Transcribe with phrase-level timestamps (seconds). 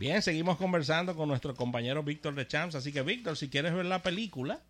[0.00, 2.74] Bien, seguimos conversando con nuestro compañero Víctor de Champs.
[2.74, 4.60] Así que, Víctor, si quieres ver la película,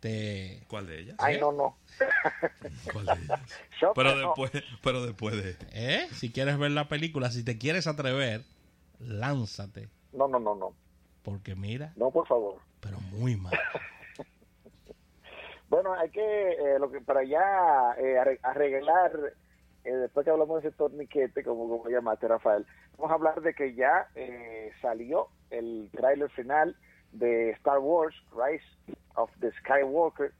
[0.00, 0.64] te...
[0.66, 1.14] ¿Cuál de ellas?
[1.20, 1.76] Ay, no, no.
[2.92, 3.40] ¿Cuál de ellas?
[3.94, 4.50] Pero después,
[4.82, 5.56] pero después de...
[5.70, 6.08] ¿Eh?
[6.14, 8.42] Si quieres ver la película, si te quieres atrever,
[8.98, 9.90] lánzate.
[10.12, 10.74] No, no, no, no.
[11.22, 12.56] Porque mira, No, por favor.
[12.80, 13.52] pero muy mal.
[15.68, 17.40] Bueno, hay que, eh, lo que para ya
[17.98, 19.10] eh, arre- arreglar,
[19.84, 22.66] eh, después que hablamos de ese torniquete, como, como llamaste, Rafael,
[22.96, 26.74] vamos a hablar de que ya eh, salió el tráiler final
[27.12, 28.64] de Star Wars, Rise
[29.14, 30.32] of the Skywalker,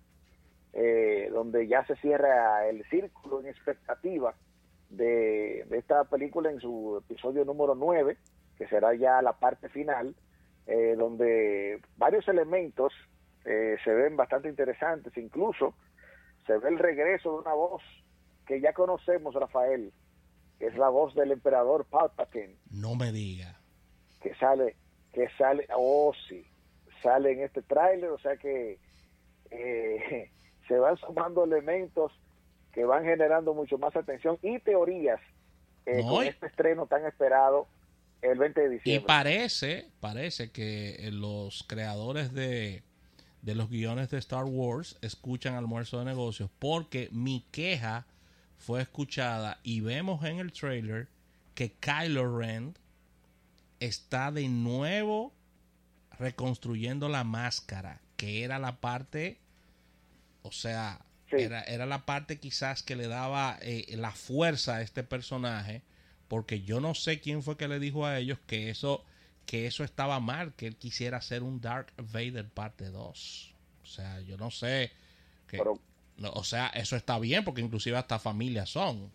[0.73, 4.35] eh, donde ya se cierra el círculo en expectativa
[4.89, 8.17] de, de esta película en su episodio número 9,
[8.57, 10.15] que será ya la parte final,
[10.67, 12.93] eh, donde varios elementos
[13.45, 15.75] se ven bastante interesantes, incluso
[16.47, 17.83] se ve el regreso de una voz
[18.47, 19.93] que ya conocemos, Rafael,
[20.59, 23.59] que es la voz del emperador Palpatine, No me diga.
[24.23, 24.77] que sale,
[25.13, 26.47] que sale, oh sí,
[27.03, 28.79] sale en este tráiler, o sea que
[29.51, 30.31] eh,
[30.69, 32.13] se van sumando elementos
[32.73, 35.21] que van generando mucho más atención y teorías
[35.87, 37.69] eh, No, con y- este estreno tan esperado
[38.23, 39.07] el 20 de Y diciembre.
[39.07, 42.83] parece, parece que eh, los creadores de,
[43.43, 48.07] de los guiones de Star Wars escuchan Almuerzo de Negocios porque mi queja
[48.59, 51.09] fue escuchada y vemos en el trailer
[51.55, 52.77] que Kylo Ren
[53.81, 55.33] está de nuevo
[56.19, 59.41] reconstruyendo la máscara, que era la parte,
[60.43, 61.37] o sea, Sí.
[61.39, 65.83] era, era la parte quizás que le daba eh, la fuerza a este personaje,
[66.29, 69.05] porque yo no sé quién fue que le dijo a ellos que eso,
[69.47, 73.55] que eso estaba mal, que él quisiera hacer un Dark Vader parte 2.
[73.83, 74.93] O sea, yo no sé.
[75.49, 75.79] Que, Pero-
[76.23, 79.11] o sea, eso está bien, porque inclusive hasta familias son.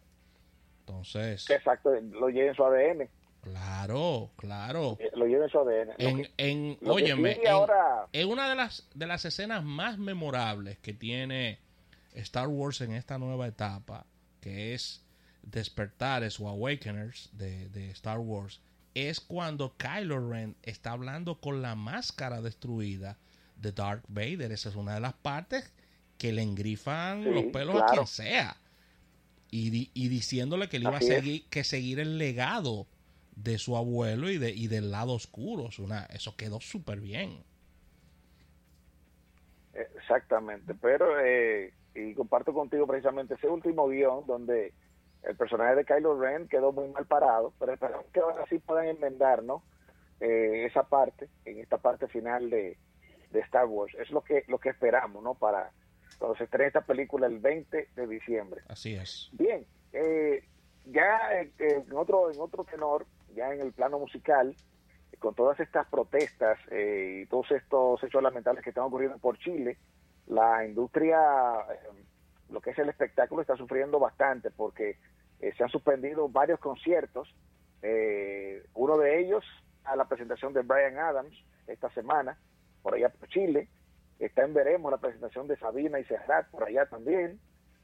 [0.81, 3.09] Entonces, Exacto, lo lleva en su ADN,
[3.41, 4.97] claro, claro.
[4.99, 5.89] eh, lo lleva en su ADN.
[5.97, 10.77] En, que- en, óyeme, en- ahora- en una de las, de las escenas más memorables
[10.79, 11.59] que tiene
[12.15, 14.05] Star Wars en esta nueva etapa,
[14.41, 15.03] que es
[15.43, 18.59] Despertares o Awakeners de, de Star Wars,
[18.95, 23.17] es cuando Kylo Ren está hablando con la máscara destruida
[23.55, 24.51] de Darth Vader.
[24.51, 25.71] Esa es una de las partes
[26.19, 28.57] que le engrifan Sí, los pelos a quien sea.
[29.51, 31.05] Y, y diciéndole que él iba a es.
[31.07, 32.87] seguir, que seguir el legado
[33.35, 35.69] de su abuelo y, de, y del lado oscuro.
[35.79, 37.45] Una, eso quedó súper bien.
[39.73, 44.73] Exactamente, pero eh, y comparto contigo precisamente ese último guion donde
[45.23, 48.87] el personaje de Kylo Ren quedó muy mal parado, pero esperamos que ahora sí puedan
[48.87, 49.63] enmendar, ¿no?
[50.19, 52.79] Eh, esa parte, en esta parte final de,
[53.31, 53.93] de Star Wars.
[53.99, 55.35] Es lo que lo que esperamos, ¿no?
[55.35, 55.71] Para
[56.19, 58.61] cuando se estrene esta película el 20 de diciembre.
[58.67, 59.29] Así es.
[59.31, 60.43] Bien, eh,
[60.85, 64.55] ya eh, en otro en otro tenor, ya en el plano musical,
[65.19, 69.77] con todas estas protestas eh, y todos estos hechos lamentables que están ocurriendo por Chile,
[70.27, 71.17] la industria,
[71.71, 72.03] eh,
[72.49, 74.97] lo que es el espectáculo, está sufriendo bastante porque
[75.39, 77.33] eh, se han suspendido varios conciertos.
[77.81, 79.45] eh, uno de ellos
[79.85, 81.33] a la presentación de Brian Adams
[81.67, 82.37] esta semana,
[82.81, 83.67] por allá por Chile.
[84.19, 87.39] Está en Veremos la presentación de Sabina y Serrat por allá también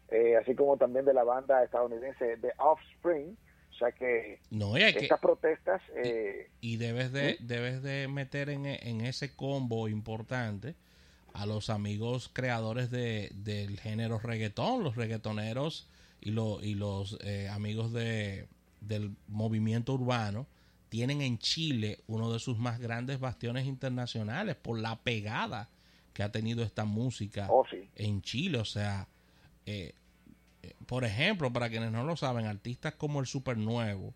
[0.09, 3.35] eh, así como también de la banda estadounidense The Offspring.
[3.71, 8.49] O sea que No, hay que, estas protestas, eh, y debes de, debes de meter
[8.49, 10.75] en, en ese combo importante
[11.33, 15.89] a los amigos creadores de, del género reggaetón, los reggaetoneros
[16.21, 18.47] y, lo- y los eh, amigos de,
[18.79, 20.45] del movimiento urbano
[20.87, 25.67] tienen en Chile uno de sus más grandes bastiones internacionales por la pegada
[26.15, 28.57] que ha tenido esta música oh sí, en Chile.
[28.57, 29.07] O sea,
[29.65, 29.93] eh,
[30.63, 34.13] eh, por ejemplo, para quienes no lo saben, artistas como el Super Nuevo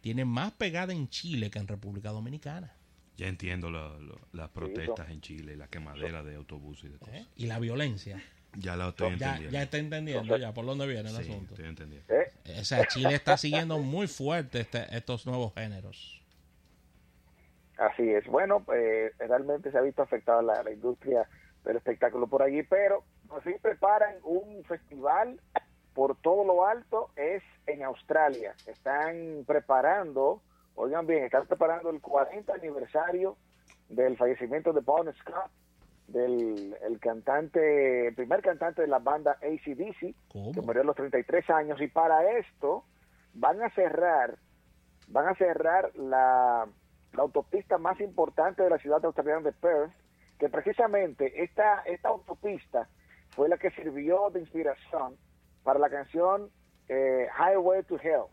[0.00, 2.72] tienen más pegada en Chile que en República Dominicana.
[3.18, 7.14] Ya entiendo la- lo- las protestas en Chile, la quemadera de autobuses y de cosas.
[7.16, 7.26] ¿eh?
[7.36, 8.20] Y la violencia.
[8.56, 9.50] Ya lo estoy Ya, entendiendo.
[9.52, 11.52] ya está entendiendo ya por dónde viene el sí, asunto.
[11.54, 12.06] estoy entendiendo.
[12.14, 12.32] ¿eh?
[12.60, 16.18] O sea, Chile está siguiendo muy fuerte este- estos nuevos géneros.
[17.78, 18.24] así es.
[18.26, 21.28] Bueno, eh, realmente se ha visto afectada la, la industria
[21.64, 25.40] del espectáculo por allí, pero por fin preparan un festival
[25.94, 28.54] por todo lo alto, es en Australia.
[28.66, 30.42] Están preparando,
[30.74, 33.36] oigan bien, están preparando el 40 aniversario
[33.88, 35.50] del fallecimiento de Bon Scott,
[36.06, 40.52] del el cantante, el primer cantante de la banda ACDC, ¿Cómo?
[40.52, 42.84] que murió a los 33 años y para esto
[43.34, 44.36] van a cerrar
[45.08, 46.66] van a cerrar la,
[47.12, 49.92] la autopista más importante de la ciudad australiana de Perth
[50.42, 52.88] que precisamente esta esta autopista
[53.30, 55.16] fue la que sirvió de inspiración
[55.62, 56.50] para la canción
[56.88, 58.24] eh, Highway to Hell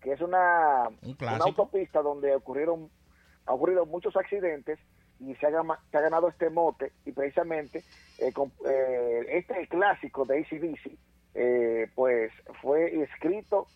[0.00, 2.88] que es una, Un una autopista donde ocurrieron
[3.44, 4.78] ha ocurrido muchos accidentes
[5.18, 7.84] y se ha, ha ganado este mote y precisamente
[8.18, 8.32] eh,
[8.66, 10.98] eh, este clásico de ACDC
[11.34, 13.66] eh, pues fue escrito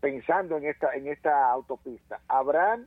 [0.00, 2.20] pensando en esta en esta autopista.
[2.28, 2.86] Habrán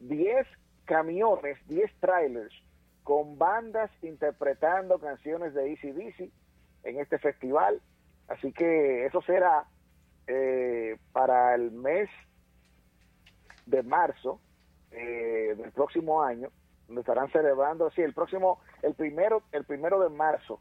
[0.00, 0.46] 10
[0.84, 2.61] camiones, 10 trailers
[3.02, 6.30] con bandas interpretando canciones de ACDC
[6.84, 7.80] en este festival.
[8.28, 9.66] Así que eso será
[11.12, 12.08] para el mes
[13.66, 14.40] de marzo
[14.90, 16.50] eh, del próximo año,
[16.86, 20.60] donde estarán celebrando, sí, el próximo, el primero, el primero de marzo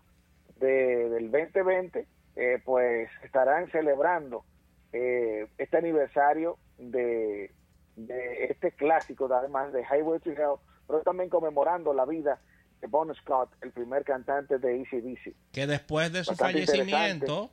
[0.57, 4.45] de, del 2020, eh, pues estarán celebrando
[4.93, 7.51] eh, este aniversario de,
[7.95, 10.59] de este clásico, además de Highway to Hell,
[10.91, 12.41] pero también conmemorando la vida
[12.81, 15.33] de Bon Scott, el primer cantante de ACDC.
[15.53, 17.49] Que después de su fallecimiento,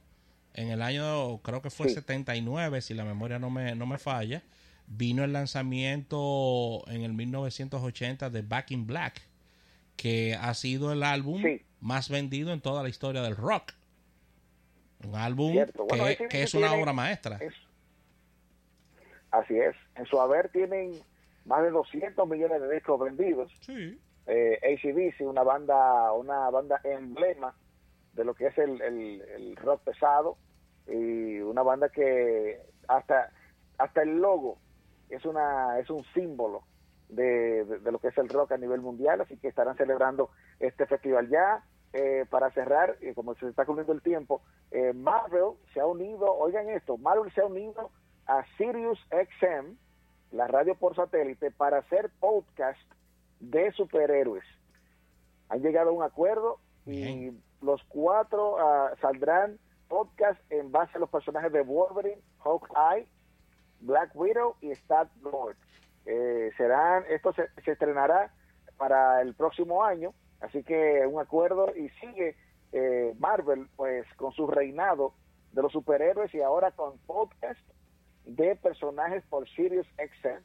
[0.55, 4.43] en el año, creo que fue 79, si la memoria no me, no me falla,
[4.89, 9.23] vino el lanzamiento en el 1980 de Back in Black,
[9.97, 11.41] que ha sido el álbum
[11.81, 13.73] más vendido en toda la historia del rock.
[15.05, 15.55] Un álbum
[16.29, 17.39] que, es una obra maestra.
[19.31, 19.77] así es.
[19.95, 21.01] En su haber tienen
[21.49, 23.53] más de 200 millones de discos vendidos.
[23.61, 23.99] Sí.
[24.27, 27.55] Eh, ACDC, una banda, una banda emblema
[28.13, 30.37] de lo que es el, el rock pesado
[30.87, 33.31] y una banda que hasta
[33.79, 34.59] hasta el logo
[35.09, 36.65] es una es un símbolo
[37.09, 40.31] de, lo que es el rock a nivel mundial, así que estarán celebrando
[40.61, 41.65] este festival ya.
[41.95, 46.27] Eh, para cerrar, y como se está cumpliendo el tiempo, eh, Marvel se ha unido,
[46.35, 47.91] oigan esto, Marvel se ha unido
[48.27, 49.79] a Sirius XM,
[50.31, 52.81] la radio por satélite, para hacer podcast
[53.41, 54.45] de superhéroes.
[55.49, 59.59] Han llegado a un acuerdo y los cuatro ah, saldrán
[59.89, 63.07] podcast en base a los personajes de Wolverine, Hawkeye,
[63.81, 65.57] Black Widow y Star Lord.
[66.07, 68.33] Eh, serán, esto se, estrenará
[68.77, 72.37] para el próximo año, así que un acuerdo y sigue
[72.73, 75.15] eh, Marvel pues con su reinado
[75.53, 77.61] de los superhéroes y ahora con podcast
[78.29, 80.43] de personajes por Sirius XM.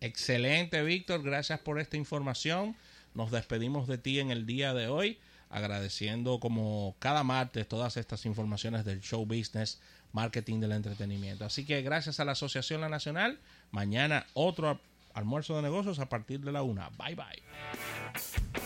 [0.00, 2.74] Excelente, Víctor, gracias por esta información.
[3.14, 5.18] Nos despedimos de ti en el día de hoy,
[5.50, 9.80] agradeciendo como cada martes todas estas informaciones del show business
[10.12, 11.44] marketing del entretenimiento.
[11.44, 13.38] Así que gracias a la Asociación La Nacional,
[13.70, 14.80] mañana otro
[15.12, 16.88] almuerzo de negocios a partir de la una.
[16.90, 18.59] Bye bye.